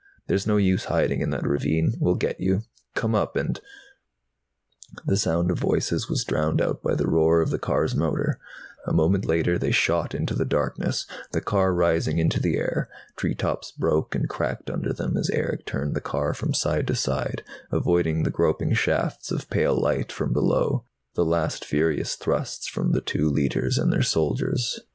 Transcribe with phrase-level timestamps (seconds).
[0.25, 1.93] "There's no use hiding in that ravine.
[1.99, 2.63] We'll get you!
[2.95, 3.61] Come up and"
[5.05, 8.39] The sound of voices was drowned out by the roar of the car's motor.
[8.87, 12.89] A moment later they shot into the darkness, the car rising into the air.
[13.15, 17.43] Treetops broke and cracked under them as Erick turned the car from side to side,
[17.71, 20.83] avoiding the groping shafts of pale light from below,
[21.13, 24.79] the last furious thrusts from the two Leiters and their soldiers.